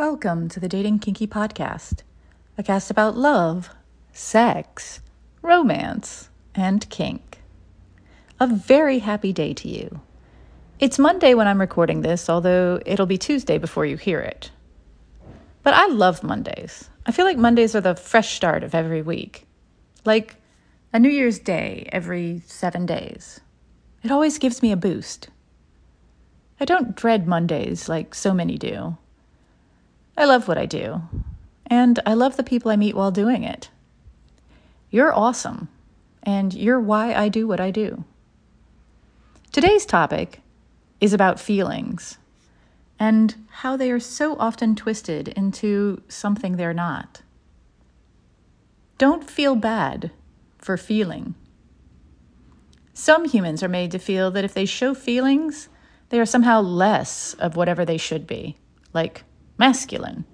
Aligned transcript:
Welcome 0.00 0.48
to 0.48 0.60
the 0.60 0.66
Dating 0.66 0.98
Kinky 0.98 1.26
Podcast, 1.26 2.04
a 2.56 2.62
cast 2.62 2.90
about 2.90 3.18
love, 3.18 3.68
sex, 4.14 5.00
romance, 5.42 6.30
and 6.54 6.88
kink. 6.88 7.42
A 8.40 8.46
very 8.46 9.00
happy 9.00 9.34
day 9.34 9.52
to 9.52 9.68
you. 9.68 10.00
It's 10.78 10.98
Monday 10.98 11.34
when 11.34 11.46
I'm 11.46 11.60
recording 11.60 12.00
this, 12.00 12.30
although 12.30 12.80
it'll 12.86 13.04
be 13.04 13.18
Tuesday 13.18 13.58
before 13.58 13.84
you 13.84 13.98
hear 13.98 14.20
it. 14.20 14.50
But 15.62 15.74
I 15.74 15.88
love 15.88 16.22
Mondays. 16.22 16.88
I 17.04 17.12
feel 17.12 17.26
like 17.26 17.36
Mondays 17.36 17.76
are 17.76 17.82
the 17.82 17.94
fresh 17.94 18.34
start 18.34 18.64
of 18.64 18.74
every 18.74 19.02
week, 19.02 19.46
like 20.06 20.36
a 20.94 20.98
New 20.98 21.10
Year's 21.10 21.38
Day 21.38 21.90
every 21.92 22.40
seven 22.46 22.86
days. 22.86 23.40
It 24.02 24.10
always 24.10 24.38
gives 24.38 24.62
me 24.62 24.72
a 24.72 24.78
boost. 24.78 25.28
I 26.58 26.64
don't 26.64 26.96
dread 26.96 27.26
Mondays 27.26 27.86
like 27.86 28.14
so 28.14 28.32
many 28.32 28.56
do. 28.56 28.96
I 30.16 30.24
love 30.24 30.48
what 30.48 30.58
I 30.58 30.66
do, 30.66 31.02
and 31.66 31.98
I 32.04 32.14
love 32.14 32.36
the 32.36 32.42
people 32.42 32.70
I 32.70 32.76
meet 32.76 32.94
while 32.94 33.10
doing 33.10 33.44
it. 33.44 33.70
You're 34.90 35.14
awesome, 35.14 35.68
and 36.22 36.52
you're 36.52 36.80
why 36.80 37.14
I 37.14 37.28
do 37.28 37.46
what 37.46 37.60
I 37.60 37.70
do. 37.70 38.04
Today's 39.52 39.86
topic 39.86 40.40
is 41.00 41.12
about 41.12 41.40
feelings 41.40 42.18
and 42.98 43.34
how 43.48 43.76
they 43.76 43.90
are 43.90 43.98
so 43.98 44.36
often 44.38 44.76
twisted 44.76 45.28
into 45.28 46.02
something 46.08 46.56
they're 46.56 46.74
not. 46.74 47.22
Don't 48.98 49.28
feel 49.28 49.56
bad 49.56 50.10
for 50.58 50.76
feeling. 50.76 51.34
Some 52.92 53.24
humans 53.24 53.62
are 53.62 53.68
made 53.68 53.90
to 53.92 53.98
feel 53.98 54.30
that 54.32 54.44
if 54.44 54.52
they 54.52 54.66
show 54.66 54.92
feelings, 54.92 55.70
they 56.10 56.20
are 56.20 56.26
somehow 56.26 56.60
less 56.60 57.32
of 57.34 57.56
whatever 57.56 57.86
they 57.86 57.96
should 57.96 58.26
be, 58.26 58.58
like 58.92 59.24
masculine. 59.60 60.24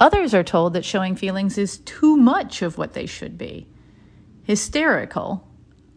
Others 0.00 0.32
are 0.32 0.42
told 0.42 0.72
that 0.72 0.86
showing 0.86 1.14
feelings 1.14 1.58
is 1.58 1.78
too 1.80 2.16
much 2.16 2.62
of 2.62 2.78
what 2.78 2.94
they 2.94 3.04
should 3.04 3.36
be. 3.36 3.68
Hysterical, 4.42 5.46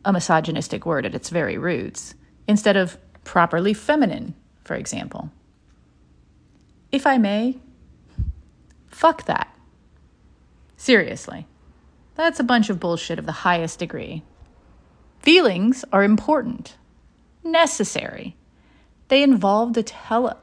a 0.04 0.12
misogynistic 0.12 0.86
word 0.86 1.06
at 1.06 1.16
its 1.16 1.30
very 1.30 1.58
roots, 1.58 2.16
instead 2.46 2.76
of 2.76 2.98
properly 3.24 3.74
feminine, 3.74 4.36
for 4.66 4.76
example. 4.76 5.32
If 6.92 7.08
I 7.08 7.18
may, 7.18 7.58
fuck 8.88 9.26
that. 9.26 9.56
Seriously, 10.76 11.48
that's 12.16 12.40
a 12.40 12.44
bunch 12.44 12.70
of 12.70 12.82
bullshit 12.82 13.18
of 13.18 13.26
the 13.26 13.44
highest 13.48 13.80
degree. 13.80 14.24
Feelings 15.20 15.86
are 15.94 16.04
important, 16.04 16.76
necessary. 17.46 18.36
They 19.08 19.24
involve 19.24 19.74
the 19.74 19.84
tele 19.84 20.38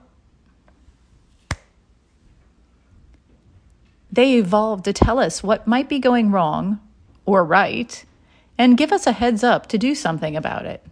They 4.17 4.39
evolved 4.39 4.87
to 4.87 4.95
tell 4.95 5.19
us 5.19 5.43
what 5.43 5.67
might 5.67 5.91
be 5.91 5.99
going 5.99 6.31
wrong 6.31 6.81
or 7.27 7.45
right 7.45 8.03
and 8.57 8.79
give 8.79 8.91
us 8.91 9.07
a 9.07 9.13
heads 9.13 9.45
up 9.45 9.67
to 9.67 9.77
do 9.77 9.95
something 9.95 10.35
about 10.35 10.65
it. 10.65 10.83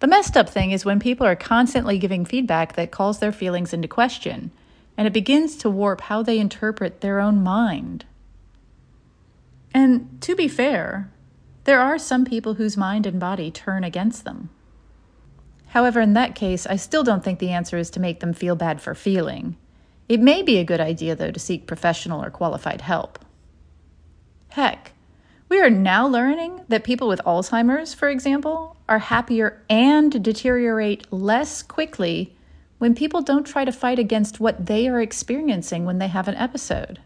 The 0.00 0.06
messed 0.06 0.34
up 0.34 0.48
thing 0.48 0.70
is 0.70 0.86
when 0.86 1.00
people 1.00 1.26
are 1.26 1.36
constantly 1.36 1.98
giving 1.98 2.24
feedback 2.24 2.76
that 2.76 2.90
calls 2.90 3.18
their 3.18 3.30
feelings 3.30 3.74
into 3.74 3.88
question, 3.88 4.52
and 4.96 5.06
it 5.06 5.12
begins 5.12 5.56
to 5.56 5.68
warp 5.68 6.00
how 6.00 6.22
they 6.22 6.38
interpret 6.38 7.02
their 7.02 7.20
own 7.20 7.42
mind. 7.42 8.06
And 9.74 10.18
to 10.22 10.34
be 10.34 10.48
fair, 10.48 11.10
there 11.64 11.78
are 11.78 11.98
some 11.98 12.24
people 12.24 12.54
whose 12.54 12.74
mind 12.74 13.04
and 13.04 13.20
body 13.20 13.50
turn 13.50 13.84
against 13.84 14.24
them. 14.24 14.48
However, 15.66 16.00
in 16.00 16.14
that 16.14 16.34
case, 16.34 16.66
I 16.66 16.76
still 16.76 17.04
don't 17.04 17.22
think 17.22 17.38
the 17.38 17.50
answer 17.50 17.76
is 17.76 17.90
to 17.90 18.00
make 18.00 18.20
them 18.20 18.32
feel 18.32 18.56
bad 18.56 18.80
for 18.80 18.94
feeling. 18.94 19.58
It 20.08 20.20
may 20.20 20.42
be 20.42 20.56
a 20.56 20.64
good 20.64 20.80
idea, 20.80 21.14
though, 21.14 21.30
to 21.30 21.38
seek 21.38 21.66
professional 21.66 22.24
or 22.24 22.30
qualified 22.30 22.80
help. 22.80 23.18
Heck, 24.50 24.92
we 25.50 25.60
are 25.60 25.70
now 25.70 26.06
learning 26.06 26.62
that 26.68 26.84
people 26.84 27.08
with 27.08 27.20
Alzheimer's, 27.26 27.92
for 27.92 28.08
example, 28.08 28.76
are 28.88 28.98
happier 28.98 29.62
and 29.68 30.22
deteriorate 30.22 31.12
less 31.12 31.62
quickly 31.62 32.34
when 32.78 32.94
people 32.94 33.20
don't 33.20 33.46
try 33.46 33.64
to 33.64 33.72
fight 33.72 33.98
against 33.98 34.40
what 34.40 34.66
they 34.66 34.88
are 34.88 35.00
experiencing 35.00 35.84
when 35.84 35.98
they 35.98 36.08
have 36.08 36.28
an 36.28 36.36
episode. 36.36 37.00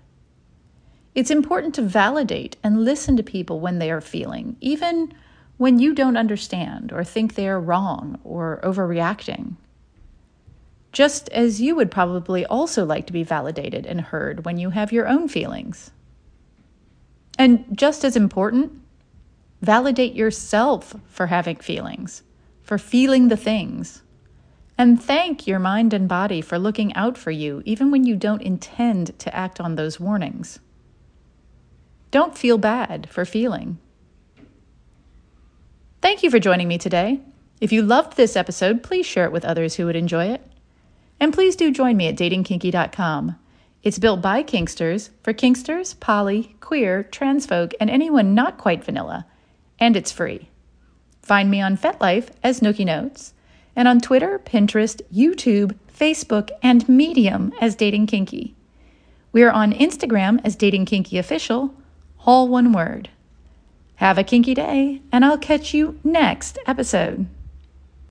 It's 1.14 1.30
important 1.30 1.74
to 1.74 1.82
validate 1.82 2.56
and 2.62 2.84
listen 2.84 3.16
to 3.16 3.22
people 3.22 3.58
when 3.58 3.78
they 3.78 3.90
are 3.90 4.00
feeling, 4.00 4.56
even 4.60 5.12
when 5.56 5.78
you 5.78 5.94
don't 5.94 6.16
understand 6.16 6.92
or 6.92 7.04
think 7.04 7.34
they 7.34 7.48
are 7.48 7.60
wrong 7.60 8.18
or 8.24 8.60
overreacting 8.62 9.56
just 10.92 11.28
as 11.30 11.60
you 11.60 11.74
would 11.74 11.90
probably 11.90 12.44
also 12.46 12.84
like 12.84 13.06
to 13.06 13.12
be 13.12 13.24
validated 13.24 13.86
and 13.86 14.00
heard 14.00 14.44
when 14.44 14.58
you 14.58 14.70
have 14.70 14.92
your 14.92 15.08
own 15.08 15.26
feelings. 15.26 15.90
And 17.38 17.64
just 17.76 18.04
as 18.04 18.14
important, 18.14 18.72
validate 19.62 20.14
yourself 20.14 20.94
for 21.06 21.26
having 21.26 21.56
feelings, 21.56 22.22
for 22.62 22.76
feeling 22.76 23.28
the 23.28 23.36
things. 23.36 24.02
And 24.76 25.02
thank 25.02 25.46
your 25.46 25.58
mind 25.58 25.94
and 25.94 26.08
body 26.08 26.40
for 26.40 26.58
looking 26.58 26.94
out 26.94 27.16
for 27.16 27.30
you, 27.30 27.62
even 27.64 27.90
when 27.90 28.04
you 28.04 28.16
don't 28.16 28.42
intend 28.42 29.18
to 29.20 29.34
act 29.34 29.60
on 29.60 29.74
those 29.74 29.98
warnings. 29.98 30.60
Don't 32.10 32.36
feel 32.36 32.58
bad 32.58 33.08
for 33.08 33.24
feeling. 33.24 33.78
Thank 36.02 36.22
you 36.22 36.30
for 36.30 36.38
joining 36.38 36.68
me 36.68 36.76
today. 36.76 37.20
If 37.60 37.72
you 37.72 37.82
loved 37.82 38.16
this 38.16 38.36
episode, 38.36 38.82
please 38.82 39.06
share 39.06 39.24
it 39.24 39.32
with 39.32 39.44
others 39.44 39.76
who 39.76 39.86
would 39.86 39.96
enjoy 39.96 40.26
it. 40.26 40.42
And 41.22 41.32
please 41.32 41.54
do 41.54 41.70
join 41.70 41.96
me 41.96 42.08
at 42.08 42.16
datingkinky.com. 42.16 43.36
It's 43.84 44.00
built 44.00 44.20
by 44.20 44.42
Kinksters 44.42 45.10
for 45.22 45.32
Kinksters, 45.32 45.94
poly, 46.00 46.56
queer, 46.58 47.04
trans 47.04 47.46
folk, 47.46 47.74
and 47.78 47.88
anyone 47.88 48.34
not 48.34 48.58
quite 48.58 48.82
vanilla. 48.82 49.24
And 49.78 49.94
it's 49.94 50.10
free. 50.10 50.48
Find 51.22 51.48
me 51.48 51.60
on 51.60 51.76
FetLife 51.76 52.30
as 52.42 52.58
Nookie 52.58 52.84
Notes, 52.84 53.34
and 53.76 53.86
on 53.86 54.00
Twitter, 54.00 54.40
Pinterest, 54.44 55.00
YouTube, 55.14 55.76
Facebook, 55.96 56.50
and 56.60 56.88
Medium 56.88 57.52
as 57.60 57.76
Dating 57.76 58.08
Kinky. 58.08 58.56
We 59.30 59.44
are 59.44 59.52
on 59.52 59.72
Instagram 59.72 60.40
as 60.42 60.56
Dating 60.56 60.86
Kinky 60.86 61.18
Official, 61.18 61.72
all 62.26 62.48
one 62.48 62.72
word. 62.72 63.10
Have 63.94 64.18
a 64.18 64.24
kinky 64.24 64.54
day, 64.54 65.02
and 65.12 65.24
I'll 65.24 65.38
catch 65.38 65.72
you 65.72 66.00
next 66.02 66.58
episode. 66.66 67.28